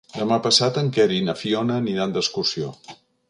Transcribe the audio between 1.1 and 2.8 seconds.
i na Fiona aniran d'excursió.